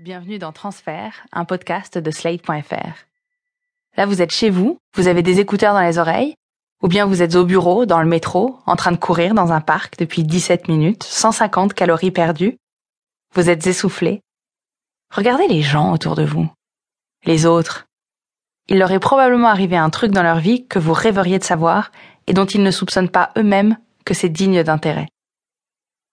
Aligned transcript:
Bienvenue 0.00 0.38
dans 0.38 0.52
Transfert, 0.52 1.26
un 1.32 1.44
podcast 1.44 1.98
de 1.98 2.12
Slate.fr. 2.12 3.06
Là, 3.96 4.06
vous 4.06 4.22
êtes 4.22 4.30
chez 4.30 4.48
vous, 4.48 4.78
vous 4.94 5.08
avez 5.08 5.24
des 5.24 5.40
écouteurs 5.40 5.74
dans 5.74 5.80
les 5.80 5.98
oreilles, 5.98 6.36
ou 6.84 6.86
bien 6.86 7.04
vous 7.04 7.20
êtes 7.20 7.34
au 7.34 7.44
bureau, 7.44 7.84
dans 7.84 8.00
le 8.00 8.06
métro, 8.06 8.60
en 8.66 8.76
train 8.76 8.92
de 8.92 8.96
courir 8.96 9.34
dans 9.34 9.50
un 9.50 9.60
parc 9.60 9.98
depuis 9.98 10.22
17 10.22 10.68
minutes, 10.68 11.02
150 11.02 11.74
calories 11.74 12.12
perdues. 12.12 12.58
Vous 13.34 13.50
êtes 13.50 13.66
essoufflé. 13.66 14.20
Regardez 15.12 15.48
les 15.48 15.62
gens 15.62 15.92
autour 15.92 16.14
de 16.14 16.24
vous. 16.24 16.48
Les 17.24 17.44
autres. 17.44 17.86
Il 18.68 18.78
leur 18.78 18.92
est 18.92 19.00
probablement 19.00 19.48
arrivé 19.48 19.76
un 19.76 19.90
truc 19.90 20.12
dans 20.12 20.22
leur 20.22 20.38
vie 20.38 20.64
que 20.68 20.78
vous 20.78 20.92
rêveriez 20.92 21.40
de 21.40 21.44
savoir 21.44 21.90
et 22.28 22.34
dont 22.34 22.46
ils 22.46 22.62
ne 22.62 22.70
soupçonnent 22.70 23.10
pas 23.10 23.32
eux-mêmes 23.36 23.76
que 24.04 24.14
c'est 24.14 24.28
digne 24.28 24.62
d'intérêt. 24.62 25.08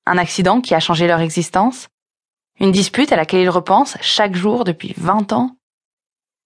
Un 0.07 0.17
accident 0.17 0.59
qui 0.59 0.73
a 0.73 0.79
changé 0.79 1.05
leur 1.05 1.19
existence, 1.19 1.87
une 2.59 2.71
dispute 2.71 3.11
à 3.11 3.15
laquelle 3.15 3.41
ils 3.41 3.49
repensent 3.49 3.97
chaque 4.01 4.35
jour 4.35 4.63
depuis 4.63 4.93
20 4.97 5.33
ans, 5.33 5.55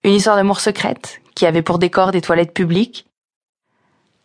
une 0.04 0.14
histoire 0.14 0.36
d'amour 0.36 0.60
secrète 0.60 1.22
qui 1.36 1.46
avait 1.46 1.62
pour 1.62 1.80
décor 1.80 2.12
des 2.12 2.22
toilettes 2.22 2.54
publiques, 2.54 3.06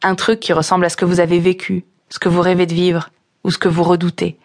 un 0.02 0.15
truc 0.15 0.41
qui 0.41 0.52
ressemble 0.52 0.84
à 0.84 0.89
ce 0.89 0.97
que 0.97 1.05
vous 1.05 1.20
avez 1.20 1.39
vécu, 1.39 1.84
ce 2.09 2.19
que 2.19 2.28
vous 2.28 2.41
rêvez 2.41 2.66
de 2.66 2.75
vivre 2.75 3.11
ou 3.42 3.51
ce 3.51 3.59
que 3.59 3.69
vous 3.69 3.83
redoutez. 3.83 4.39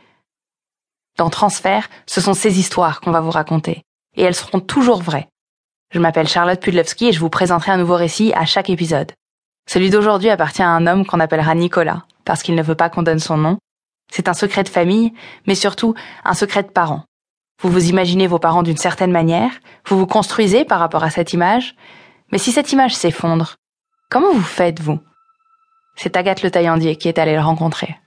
Dans 1.17 1.30
Transfert, 1.30 1.89
ce 2.05 2.21
sont 2.21 2.33
ces 2.33 2.59
histoires 2.59 3.02
qu'on 3.02 3.11
va 3.11 3.21
vous 3.21 3.31
raconter, 3.31 3.83
et 4.16 4.23
elles 4.23 4.35
seront 4.35 4.59
toujours 4.59 5.02
vraies. 5.02 5.27
Je 5.91 5.99
m'appelle 5.99 6.27
Charlotte 6.27 6.61
Pudlowski 6.61 7.08
et 7.08 7.11
je 7.11 7.19
vous 7.19 7.30
présenterai 7.30 7.71
un 7.71 7.77
nouveau 7.77 7.95
récit 7.95 8.31
à 8.35 8.45
chaque 8.45 8.69
épisode. 8.69 9.11
Celui 9.69 9.89
d'aujourd'hui 9.89 10.30
appartient 10.30 10.61
à 10.61 10.69
un 10.69 10.88
homme 10.88 11.05
qu'on 11.05 11.19
appellera 11.19 11.55
Nicolas, 11.55 12.05
parce 12.25 12.44
qu'il 12.44 12.55
ne 12.55 12.63
veut 12.63 12.75
pas 12.75 12.89
qu'on 12.89 13.03
donne 13.03 13.19
son 13.19 13.38
nom. 13.38 13.58
C'est 14.11 14.27
un 14.27 14.33
secret 14.33 14.63
de 14.63 14.69
famille, 14.69 15.13
mais 15.45 15.55
surtout 15.55 15.94
un 16.23 16.33
secret 16.33 16.63
de 16.63 16.69
parents. 16.69 17.03
Vous 17.61 17.69
vous 17.69 17.89
imaginez 17.89 18.25
vos 18.25 18.39
parents 18.39 18.63
d'une 18.63 18.77
certaine 18.77 19.11
manière, 19.11 19.51
vous 19.85 19.99
vous 19.99 20.07
construisez 20.07 20.63
par 20.63 20.79
rapport 20.79 21.03
à 21.03 21.09
cette 21.09 21.33
image, 21.33 21.75
mais 22.31 22.38
si 22.38 22.53
cette 22.53 22.71
image 22.71 22.95
s'effondre, 22.95 23.55
comment 24.09 24.31
vous 24.31 24.41
faites, 24.41 24.79
vous? 24.79 24.99
C'est 25.97 26.16
Agathe 26.16 26.41
Le 26.41 26.51
Taillandier 26.51 26.95
qui 26.95 27.09
est 27.09 27.19
allée 27.19 27.35
le 27.35 27.41
rencontrer. 27.41 27.97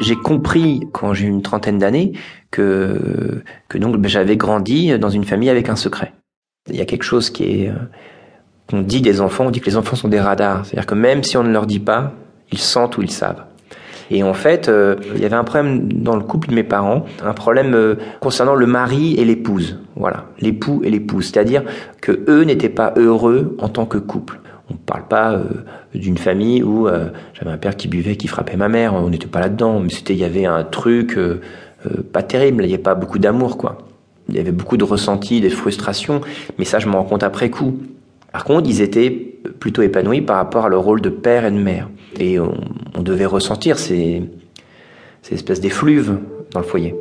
J'ai 0.00 0.14
compris 0.14 0.82
quand 0.92 1.12
j'ai 1.12 1.26
eu 1.26 1.28
une 1.28 1.42
trentaine 1.42 1.78
d'années 1.78 2.12
que 2.52 3.42
donc 3.74 3.96
ben, 3.96 4.08
j'avais 4.08 4.36
grandi 4.36 4.96
dans 5.00 5.10
une 5.10 5.24
famille 5.24 5.50
avec 5.50 5.68
un 5.68 5.74
secret. 5.74 6.12
Il 6.68 6.76
y 6.76 6.80
a 6.80 6.84
quelque 6.84 7.02
chose 7.02 7.30
qui 7.30 7.64
est 7.64 7.70
euh, 7.70 7.74
qu'on 8.70 8.82
dit 8.82 9.00
des 9.00 9.20
enfants, 9.20 9.46
on 9.46 9.50
dit 9.50 9.60
que 9.60 9.66
les 9.66 9.76
enfants 9.76 9.96
sont 9.96 10.06
des 10.06 10.20
radars, 10.20 10.64
c'est-à-dire 10.64 10.86
que 10.86 10.94
même 10.94 11.24
si 11.24 11.36
on 11.36 11.42
ne 11.42 11.50
leur 11.50 11.66
dit 11.66 11.80
pas, 11.80 12.12
ils 12.52 12.58
sentent 12.58 12.96
ou 12.98 13.02
ils 13.02 13.10
savent. 13.10 13.47
Et 14.10 14.22
en 14.22 14.34
fait, 14.34 14.68
euh, 14.68 14.96
il 15.14 15.20
y 15.20 15.24
avait 15.24 15.36
un 15.36 15.44
problème 15.44 15.92
dans 15.92 16.16
le 16.16 16.22
couple 16.22 16.48
de 16.48 16.54
mes 16.54 16.62
parents, 16.62 17.04
un 17.24 17.34
problème 17.34 17.74
euh, 17.74 17.96
concernant 18.20 18.54
le 18.54 18.66
mari 18.66 19.14
et 19.16 19.24
l'épouse. 19.24 19.78
Voilà, 19.96 20.26
l'époux 20.40 20.80
et 20.84 20.90
l'épouse, 20.90 21.26
c'est-à-dire 21.26 21.62
que 22.00 22.24
eux 22.28 22.42
n'étaient 22.42 22.68
pas 22.68 22.94
heureux 22.96 23.56
en 23.58 23.68
tant 23.68 23.86
que 23.86 23.98
couple. 23.98 24.40
On 24.70 24.74
ne 24.74 24.78
parle 24.78 25.08
pas 25.08 25.32
euh, 25.32 25.44
d'une 25.94 26.18
famille 26.18 26.62
où 26.62 26.86
j'avais 27.34 27.50
un 27.50 27.56
père 27.56 27.76
qui 27.76 27.88
buvait, 27.88 28.16
qui 28.16 28.28
frappait 28.28 28.56
ma 28.56 28.68
mère. 28.68 28.94
On 28.94 29.08
n'était 29.08 29.26
pas 29.26 29.40
là-dedans, 29.40 29.80
mais 29.80 29.88
c'était, 29.88 30.12
il 30.12 30.20
y 30.20 30.24
avait 30.24 30.44
un 30.44 30.62
truc 30.62 31.18
pas 32.12 32.22
terrible. 32.22 32.64
Il 32.64 32.66
n'y 32.66 32.74
avait 32.74 32.82
pas 32.82 32.94
beaucoup 32.94 33.18
d'amour, 33.18 33.56
quoi. 33.56 33.78
Il 34.28 34.36
y 34.36 34.38
avait 34.38 34.52
beaucoup 34.52 34.76
de 34.76 34.84
ressentis, 34.84 35.40
des 35.40 35.48
frustrations, 35.48 36.20
mais 36.58 36.66
ça, 36.66 36.78
je 36.78 36.86
m'en 36.86 36.98
rends 36.98 37.04
compte 37.04 37.22
après 37.22 37.48
coup. 37.48 37.78
Par 38.30 38.44
contre, 38.44 38.68
ils 38.68 38.82
étaient 38.82 39.10
plutôt 39.58 39.80
épanouis 39.80 40.20
par 40.20 40.36
rapport 40.36 40.66
à 40.66 40.68
leur 40.68 40.82
rôle 40.82 41.00
de 41.00 41.08
père 41.08 41.46
et 41.46 41.50
de 41.50 41.58
mère. 41.58 41.88
Et 42.20 42.38
on, 42.38 42.54
on 42.98 43.02
devait 43.02 43.26
ressentir 43.26 43.78
ces, 43.78 44.22
ces 45.22 45.34
espèces 45.34 45.60
d'effluves 45.60 46.18
dans 46.50 46.60
le 46.60 46.66
foyer. 46.66 46.94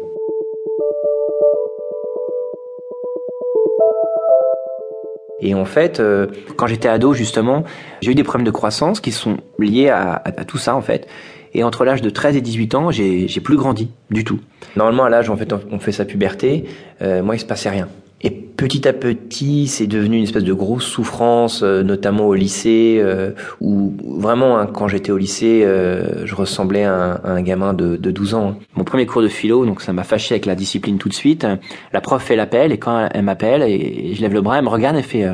Et 5.39 5.53
en 5.53 5.65
fait, 5.65 5.99
euh, 5.99 6.27
quand 6.55 6.67
j'étais 6.67 6.87
ado, 6.87 7.13
justement, 7.13 7.63
j'ai 8.01 8.11
eu 8.11 8.15
des 8.15 8.23
problèmes 8.23 8.45
de 8.45 8.51
croissance 8.51 8.99
qui 8.99 9.11
sont 9.11 9.37
liés 9.59 9.89
à, 9.89 10.19
tout 10.47 10.57
ça, 10.57 10.75
en 10.75 10.81
fait. 10.81 11.07
Et 11.53 11.63
entre 11.63 11.85
l'âge 11.85 12.01
de 12.01 12.09
13 12.09 12.35
et 12.35 12.41
18 12.41 12.75
ans, 12.75 12.91
j'ai 12.91 13.27
plus 13.43 13.55
grandi 13.55 13.89
du 14.11 14.23
tout. 14.23 14.39
Normalement, 14.75 15.03
à 15.03 15.09
l'âge 15.09 15.29
où 15.29 15.33
on 15.71 15.79
fait 15.79 15.91
sa 15.91 16.05
puberté, 16.05 16.65
euh, 17.01 17.23
moi, 17.23 17.35
il 17.35 17.39
se 17.39 17.45
passait 17.45 17.69
rien. 17.69 17.87
Et 18.23 18.31
petit 18.31 18.87
à 18.87 18.93
petit, 18.93 19.67
c'est 19.67 19.85
devenu 19.85 20.17
une 20.17 20.23
espèce 20.23 20.43
de 20.43 20.53
grosse 20.53 20.85
souffrance, 20.85 21.61
euh, 21.61 21.83
notamment 21.83 22.25
au 22.25 22.33
lycée, 22.33 22.97
euh, 22.99 23.31
où 23.61 23.93
vraiment, 24.01 24.57
hein, 24.57 24.65
quand 24.65 24.87
j'étais 24.87 25.11
au 25.11 25.17
lycée, 25.17 25.61
euh, 25.63 26.25
je 26.25 26.33
ressemblais 26.33 26.83
à 26.83 27.21
un, 27.23 27.41
gamin 27.43 27.73
de, 27.73 27.95
de, 27.95 28.09
12 28.11 28.33
ans. 28.33 28.55
Mon 28.75 28.83
premier 28.83 29.05
cours 29.05 29.21
de 29.21 29.27
philo, 29.27 29.67
donc 29.67 29.81
ça 29.81 29.93
m'a 29.93 30.03
fâché 30.03 30.33
avec 30.33 30.47
la 30.47 30.55
discipline 30.55 30.97
tout 30.97 31.09
de 31.09 31.13
suite. 31.13 31.45
La 31.93 32.01
prof 32.01 32.23
fait 32.23 32.35
l'appel, 32.35 32.71
et 32.71 32.79
quand 32.79 33.07
elle 33.11 33.23
m'appelle, 33.23 33.61
et 33.61 34.15
je 34.15 34.21
lève 34.21 34.33
le 34.33 34.41
bras, 34.41 34.57
elle 34.57 34.65
me 34.65 34.69
regarde, 34.69 34.95
elle 34.95 35.03
fait 35.03 35.27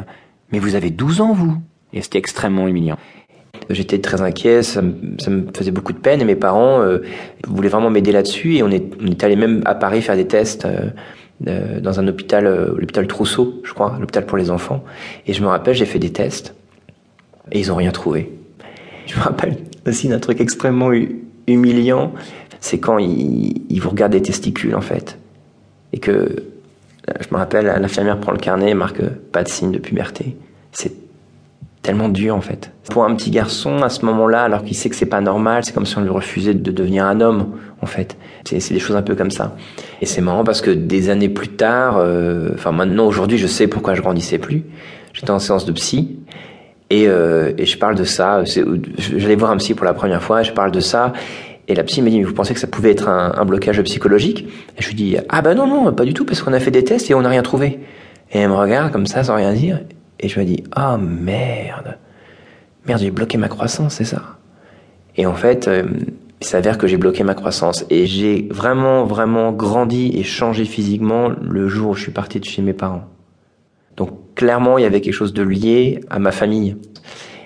Mais 0.52 0.60
vous 0.60 0.76
avez 0.76 0.90
12 0.90 1.22
ans, 1.22 1.32
vous?» 1.32 1.56
Et 1.94 2.02
c'était 2.02 2.18
extrêmement 2.18 2.68
humiliant. 2.68 2.98
J'étais 3.70 4.00
très 4.00 4.22
inquiet, 4.22 4.62
ça 4.62 4.82
me, 4.82 4.94
ça 5.20 5.30
me, 5.30 5.46
faisait 5.56 5.72
beaucoup 5.72 5.94
de 5.94 6.00
peine, 6.00 6.20
et 6.20 6.26
mes 6.26 6.36
parents 6.36 6.84
voulaient 7.48 7.70
vraiment 7.70 7.90
m'aider 7.90 8.12
là-dessus, 8.12 8.58
et 8.58 8.64
on 8.64 8.70
est, 8.70 8.84
on 9.02 9.08
est 9.08 9.24
allé 9.24 9.38
même 9.38 9.62
à 9.64 9.74
Paris 9.74 10.02
faire 10.02 10.18
des 10.18 10.28
tests 10.28 10.68
euh, 11.48 11.80
dans 11.80 12.00
un 12.00 12.08
hôpital, 12.08 12.46
euh, 12.46 12.68
l'hôpital 12.78 13.08
Trousseau, 13.08 13.62
je 13.64 13.74
crois, 13.74 13.98
l'hôpital 14.00 14.26
pour 14.26 14.38
les 14.38 14.50
enfants. 14.50 14.84
Et 15.28 15.34
je 15.34 15.42
me 15.42 15.48
rappelle, 15.48 15.76
j'ai 15.76 15.86
fait 15.86 16.00
des 16.00 16.12
tests 16.12 16.56
et 17.52 17.60
ils 17.60 17.72
ont 17.72 17.76
rien 17.76 17.92
trouvé. 17.92 18.32
Je 19.06 19.18
me 19.18 19.24
rappelle 19.24 19.58
aussi 19.86 20.08
d'un 20.08 20.20
truc 20.20 20.40
extrêmement 20.40 20.90
humiliant, 21.46 22.14
c'est 22.62 22.80
quand 22.80 23.00
ils, 23.00 23.62
ils, 23.70 23.82
vous 23.82 23.90
regardent 23.90 24.14
les 24.14 24.22
testicules 24.22 24.76
en 24.76 24.82
fait. 24.82 25.20
Et 25.92 26.00
que, 26.00 26.46
je 27.20 27.28
me 27.32 27.38
rappelle, 27.38 27.66
l'infirmière 27.66 28.18
prend 28.18 28.32
le 28.32 28.38
carnet 28.38 28.70
et 28.70 28.74
marque 28.74 29.04
pas 29.34 29.44
de 29.44 29.50
signe 29.50 29.72
de 29.72 29.80
puberté. 29.80 30.38
C'est 30.72 30.94
tellement 31.82 32.10
dur 32.10 32.36
en 32.36 32.42
fait. 32.42 32.72
Pour 32.90 33.04
un 33.04 33.14
petit 33.16 33.30
garçon 33.30 33.84
à 33.84 33.90
ce 33.90 34.06
moment-là, 34.06 34.44
alors 34.44 34.64
qu'il 34.64 34.76
sait 34.76 34.90
que 34.90 34.96
c'est 34.96 35.06
pas 35.06 35.22
normal, 35.22 35.64
c'est 35.64 35.74
comme 35.74 35.86
si 35.86 35.98
on 35.98 36.02
lui 36.02 36.10
refusait 36.10 36.54
de 36.54 36.72
devenir 36.72 37.06
un 37.06 37.22
homme 37.22 37.58
en 37.84 37.86
fait. 37.86 38.18
C'est 38.46 38.74
des 38.74 38.80
choses 38.80 38.96
un 38.96 39.02
peu 39.02 39.16
comme 39.16 39.32
ça. 39.32 39.56
Et 40.02 40.06
c'est 40.06 40.22
marrant 40.22 40.44
parce 40.44 40.62
que 40.62 40.72
des 40.72 41.10
années 41.10 41.30
plus 41.30 41.50
tard, 41.50 41.98
euh, 41.98 42.50
enfin 42.56 42.72
maintenant 42.72 43.06
aujourd'hui, 43.06 43.38
je 43.38 43.48
sais 43.48 43.68
pourquoi 43.68 43.94
je 43.94 44.02
grandissais 44.02 44.40
plus. 44.40 44.64
J'étais 45.14 45.32
en 45.32 45.40
séance 45.40 45.66
de 45.66 45.72
psy 45.74 46.20
et, 46.90 47.08
euh, 47.08 47.52
je 47.58 47.78
parle 47.78 47.96
de 47.96 48.04
ça. 48.04 48.44
J'allais 48.98 49.36
voir 49.36 49.52
un 49.52 49.58
psy 49.58 49.74
pour 49.74 49.86
la 49.86 49.94
première 49.94 50.24
fois, 50.24 50.44
je 50.44 50.52
parle 50.52 50.72
de 50.72 50.80
ça. 50.80 51.14
Et 51.68 51.76
la 51.76 51.84
psy 51.84 52.02
me 52.02 52.10
dit, 52.10 52.20
mais 52.20 52.26
vous 52.26 52.34
pensez 52.34 52.54
que 52.54 52.60
ça 52.60 52.68
pouvait 52.68 52.92
être 52.92 53.08
un, 53.08 53.46
blocage 53.46 53.82
psychologique? 53.84 54.48
Et 54.78 54.82
je 54.82 54.88
lui 54.90 54.96
dis, 54.96 55.18
ah 55.30 55.42
bah 55.42 55.56
non, 55.56 55.68
non, 55.68 55.94
pas 55.94 56.04
du 56.04 56.14
tout, 56.14 56.26
parce 56.26 56.42
qu'on 56.42 56.52
a 56.52 56.60
fait 56.60 56.72
des 56.72 56.84
tests 56.84 57.10
et 57.10 57.14
on 57.14 57.22
n'a 57.22 57.30
rien 57.30 57.42
trouvé. 57.42 57.80
Et 58.32 58.40
elle 58.40 58.50
me 58.50 58.56
regarde 58.56 58.92
comme 58.92 59.06
ça, 59.06 59.24
sans 59.24 59.36
rien 59.36 59.54
dire, 59.54 59.80
et 60.20 60.28
je 60.28 60.40
me 60.40 60.46
dis, 60.46 60.64
oh, 60.76 60.98
merde, 60.98 61.98
merde, 62.86 63.00
j'ai 63.00 63.12
bloqué 63.12 63.38
ma 63.38 63.48
croissance, 63.48 63.94
c'est 63.94 64.04
ça. 64.04 64.22
Et 65.16 65.26
en 65.26 65.36
fait, 65.36 65.68
euh, 65.68 65.84
il 66.42 66.48
s'avère 66.48 66.78
que 66.78 66.88
j'ai 66.88 66.98
bloqué 66.98 67.24
ma 67.24 67.36
croissance. 67.36 67.86
Et 67.90 68.06
j'ai 68.06 68.48
vraiment, 68.52 69.06
vraiment 69.06 69.52
grandi 69.52 70.12
et 70.16 70.24
changé 70.24 70.66
physiquement 70.66 71.30
le 71.42 71.68
jour 71.68 71.92
où 71.92 71.94
je 71.94 72.02
suis 72.04 72.12
parti 72.12 72.40
de 72.40 72.46
chez 72.46 72.62
mes 72.62 72.74
parents. 72.74 73.06
Donc 73.96 74.10
clairement, 74.36 74.78
il 74.78 74.84
y 74.84 74.86
avait 74.86 75.02
quelque 75.02 75.14
chose 75.14 75.34
de 75.34 75.44
lié 75.44 76.02
à 76.10 76.20
ma 76.20 76.32
famille. 76.32 76.78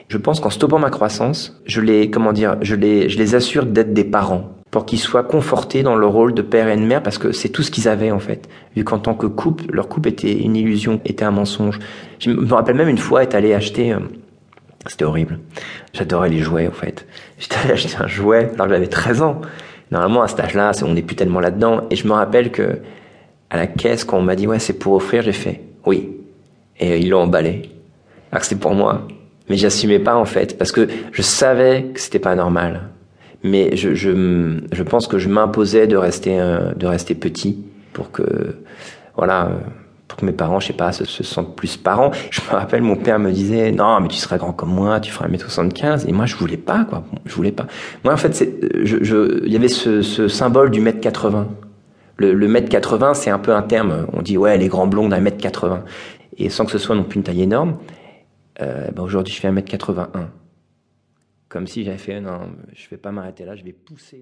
Je 0.07 0.17
pense 0.17 0.39
qu'en 0.39 0.49
stoppant 0.49 0.79
ma 0.79 0.89
croissance, 0.89 1.61
je 1.65 1.81
les, 1.81 2.09
comment 2.09 2.31
dire, 2.31 2.57
je 2.61 2.75
les, 2.75 3.09
je 3.09 3.17
les 3.17 3.35
assure 3.35 3.65
d'être 3.65 3.93
des 3.93 4.05
parents 4.05 4.53
pour 4.71 4.85
qu'ils 4.85 4.99
soient 4.99 5.23
confortés 5.23 5.83
dans 5.83 5.95
le 5.95 6.05
rôle 6.05 6.33
de 6.33 6.41
père 6.41 6.67
et 6.69 6.75
de 6.75 6.81
mère 6.81 7.03
parce 7.03 7.17
que 7.17 7.31
c'est 7.31 7.49
tout 7.49 7.63
ce 7.63 7.71
qu'ils 7.71 7.87
avaient 7.87 8.11
en 8.11 8.19
fait. 8.19 8.47
Vu 8.75 8.83
qu'en 8.83 8.99
tant 8.99 9.13
que 9.13 9.27
couple, 9.27 9.65
leur 9.71 9.87
couple 9.89 10.09
était 10.09 10.33
une 10.33 10.55
illusion, 10.55 11.01
était 11.05 11.25
un 11.25 11.31
mensonge. 11.31 11.79
Je 12.19 12.31
me 12.31 12.53
rappelle 12.53 12.75
même 12.75 12.89
une 12.89 12.97
fois 12.97 13.23
être 13.23 13.35
allé 13.35 13.53
acheter, 13.53 13.93
euh, 13.93 13.99
c'était 14.87 15.05
horrible. 15.05 15.39
J'adorais 15.93 16.29
les 16.29 16.39
jouets 16.39 16.67
en 16.67 16.71
fait. 16.71 17.05
J'étais 17.39 17.71
acheter 17.71 17.97
un 17.99 18.07
jouet 18.07 18.51
alors 18.55 18.69
j'avais 18.69 18.87
13 18.87 19.21
ans. 19.21 19.41
Normalement 19.91 20.21
à 20.21 20.27
cet 20.27 20.39
âge-là, 20.41 20.71
on 20.83 20.93
n'est 20.93 21.01
plus 21.01 21.15
tellement 21.15 21.39
là-dedans. 21.39 21.83
Et 21.89 21.95
je 21.95 22.07
me 22.07 22.13
rappelle 22.13 22.51
que 22.51 22.79
à 23.49 23.57
la 23.57 23.67
caisse 23.67 24.03
quand 24.03 24.17
on 24.17 24.21
m'a 24.21 24.35
dit 24.35 24.47
ouais 24.47 24.59
c'est 24.59 24.73
pour 24.73 24.93
offrir, 24.93 25.23
j'ai 25.23 25.33
fait 25.33 25.61
oui. 25.85 26.09
Et 26.79 26.99
ils 26.99 27.09
l'ont 27.09 27.21
emballé. 27.21 27.69
Alors 28.31 28.41
que 28.41 28.47
c'était 28.47 28.59
pour 28.61 28.73
moi. 28.73 29.07
Mais 29.49 29.55
j'assumais 29.55 29.99
pas 29.99 30.15
en 30.15 30.25
fait 30.25 30.57
parce 30.57 30.71
que 30.71 30.87
je 31.11 31.21
savais 31.21 31.85
que 31.93 31.99
c'était 31.99 32.19
pas 32.19 32.35
normal 32.35 32.89
mais 33.43 33.75
je, 33.75 33.93
je, 33.93 34.59
je 34.71 34.83
pense 34.83 35.07
que 35.07 35.17
je 35.17 35.29
m'imposais 35.29 35.87
de 35.87 35.95
rester 35.95 36.39
euh, 36.39 36.73
de 36.73 36.87
rester 36.87 37.15
petit 37.15 37.63
pour 37.93 38.11
que 38.11 38.57
voilà 39.15 39.51
pour 40.07 40.17
que 40.17 40.25
mes 40.25 40.31
parents 40.31 40.59
je 40.59 40.67
sais 40.67 40.73
pas 40.73 40.91
se, 40.91 41.05
se, 41.05 41.23
sentent 41.23 41.55
plus 41.55 41.77
parents. 41.77 42.11
Je 42.31 42.41
me 42.41 42.47
rappelle 42.47 42.81
mon 42.81 42.95
père 42.95 43.19
me 43.19 43.31
disait 43.31 43.71
non 43.71 43.99
mais 43.99 44.07
tu 44.07 44.17
seras 44.17 44.37
grand 44.37 44.53
comme 44.53 44.73
moi 44.73 44.99
tu 44.99 45.11
feras 45.11 45.27
1m75 45.27 46.07
et 46.07 46.11
moi 46.11 46.25
je 46.25 46.35
voulais 46.35 46.57
pas 46.57 46.85
quoi. 46.85 47.03
Je 47.25 47.33
voulais 47.33 47.51
pas. 47.51 47.67
Moi 48.03 48.13
en 48.13 48.17
fait 48.17 48.55
je, 48.83 49.03
je 49.03 49.43
il 49.45 49.51
y 49.51 49.55
avait 49.55 49.67
ce, 49.67 50.01
ce 50.01 50.27
symbole 50.27 50.71
du 50.71 50.81
mètre 50.81 50.99
80 50.99 51.47
le, 52.17 52.33
le 52.33 52.47
mètre 52.47 52.69
80 52.69 53.13
c'est 53.13 53.29
un 53.29 53.39
peu 53.39 53.53
un 53.53 53.61
terme 53.61 54.07
on 54.13 54.21
dit 54.21 54.37
ouais 54.37 54.57
les 54.57 54.67
grands 54.67 54.87
blonds 54.87 55.09
d'un 55.09 55.19
mètre 55.19 55.37
80 55.37 55.83
et 56.37 56.49
sans 56.49 56.65
que 56.65 56.71
ce 56.71 56.77
soit 56.77 56.95
non 56.95 57.03
plus 57.03 57.17
une 57.17 57.23
taille 57.23 57.43
énorme 57.43 57.77
euh, 58.61 58.89
ben 58.91 59.03
aujourd'hui 59.03 59.33
je 59.33 59.39
fais 59.39 59.51
1m81 59.51 60.07
comme 61.49 61.65
si 61.65 61.83
j'avais 61.83 61.97
fait, 61.97 62.19
non, 62.19 62.51
je 62.73 62.89
vais 62.89 62.97
pas 62.97 63.11
m'arrêter 63.11 63.45
là, 63.45 63.55
je 63.55 63.63
vais 63.63 63.71
pousser. 63.71 64.15